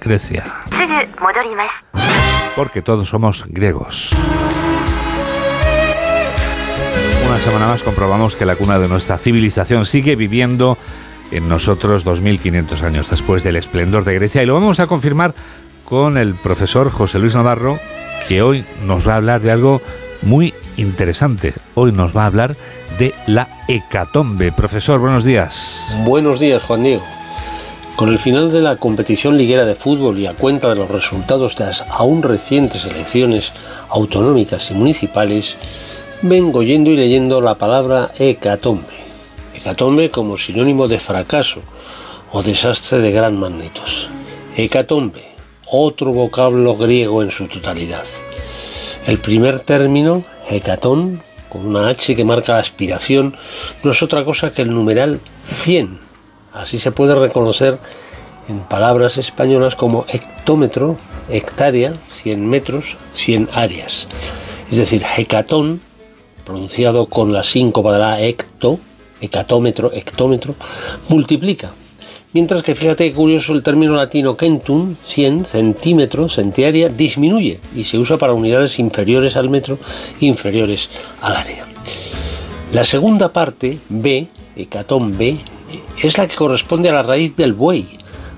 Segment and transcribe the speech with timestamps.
[0.00, 0.44] Grecia.
[2.54, 4.12] Porque todos somos griegos.
[7.26, 10.78] Una semana más comprobamos que la cuna de nuestra civilización sigue viviendo
[11.32, 15.34] en nosotros 2500 años después del esplendor de Grecia y lo vamos a confirmar
[15.84, 17.80] con el profesor José Luis Navarro
[18.28, 19.82] que hoy nos va a hablar de algo
[20.22, 21.52] muy interesante.
[21.74, 22.54] Hoy nos va a hablar
[22.98, 24.52] de la hecatombe.
[24.52, 25.96] Profesor, buenos días.
[26.04, 27.04] Buenos días, Juan Diego.
[27.96, 31.54] Con el final de la competición liguera de fútbol y a cuenta de los resultados
[31.54, 33.52] de las aún recientes elecciones
[33.88, 35.54] autonómicas y municipales,
[36.20, 38.94] vengo yendo y leyendo la palabra hecatombe.
[39.54, 41.60] Hecatombe como sinónimo de fracaso
[42.32, 43.82] o desastre de gran magnitud.
[44.56, 45.22] Hecatombe,
[45.70, 48.04] otro vocablo griego en su totalidad.
[49.06, 53.36] El primer término, hecatón, con una H que marca la aspiración,
[53.84, 56.03] no es otra cosa que el numeral 100.
[56.54, 57.78] Así se puede reconocer
[58.48, 60.96] en palabras españolas como hectómetro,
[61.28, 64.06] hectárea, 100 metros, 100 áreas.
[64.70, 65.80] Es decir, hecatón,
[66.46, 68.78] pronunciado con la síncopa de la hecto,
[69.20, 70.54] hecatómetro, hectómetro,
[71.08, 71.72] multiplica
[72.34, 77.96] Mientras que fíjate que curioso el término latino centum, 100, centímetro, centiaria, disminuye y se
[77.96, 79.78] usa para unidades inferiores al metro,
[80.18, 81.64] inferiores al área.
[82.72, 85.38] La segunda parte, B, hecatón B,
[86.04, 87.86] es la que corresponde a la raíz del buey,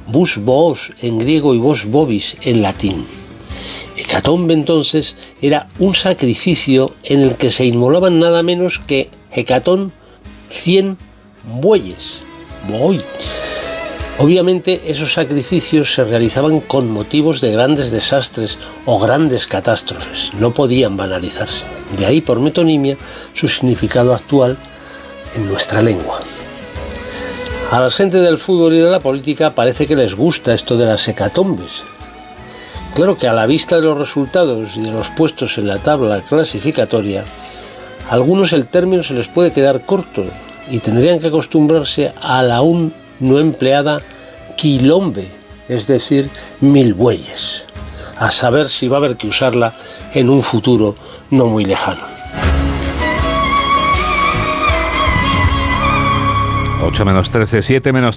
[0.07, 3.05] bus boos en griego y vos bobis en latín.
[3.97, 9.91] Hecatombe entonces era un sacrificio en el que se inmolaban nada menos que hecatón
[10.63, 10.97] 100
[11.61, 12.21] bueyes.
[12.69, 13.01] Buey.
[14.19, 20.97] Obviamente esos sacrificios se realizaban con motivos de grandes desastres o grandes catástrofes, no podían
[20.97, 21.65] banalizarse.
[21.99, 22.97] De ahí por metonimia
[23.35, 24.57] su significado actual
[25.35, 26.21] en nuestra lengua.
[27.71, 30.87] A la gente del fútbol y de la política parece que les gusta esto de
[30.87, 31.83] las hecatombes.
[32.95, 36.21] Claro que a la vista de los resultados y de los puestos en la tabla
[36.21, 37.25] clasificatoria,
[38.09, 40.25] a algunos el término se les puede quedar corto
[40.71, 44.01] y tendrían que acostumbrarse a la un no empleada
[44.57, 45.29] quilombe,
[45.69, 46.31] es decir,
[46.61, 47.63] mil bueyes,
[48.17, 49.75] a saber si va a haber que usarla
[50.15, 50.95] en un futuro
[51.31, 52.07] no muy lejano.
[56.87, 58.15] 8 menos 13, 7 menos